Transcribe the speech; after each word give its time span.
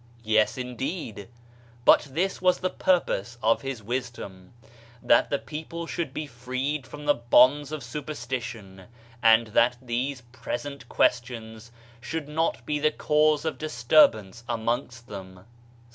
Yes 0.23 0.57
indeed, 0.57 1.27
but 1.85 2.07
this 2.09 2.41
was 2.41 2.57
the 2.57 2.71
purpose 2.71 3.37
of 3.43 3.61
his 3.61 3.83
wisdom: 3.83 4.51
That 4.99 5.29
the 5.29 5.37
people 5.37 5.85
should 5.85 6.11
be 6.11 6.25
freed 6.25 6.87
from 6.87 7.05
the 7.05 7.13
bonds 7.13 7.71
of 7.71 7.83
superstition, 7.83 8.85
and 9.21 9.47
that 9.49 9.77
these 9.79 10.21
present 10.31 10.89
questions 10.89 11.71
should 11.99 12.27
not 12.27 12.65
be 12.65 12.79
the 12.79 12.89
cause 12.89 13.45
of 13.45 13.59
disturbance 13.59 14.43
amongst 14.49 15.05
them. 15.07 15.45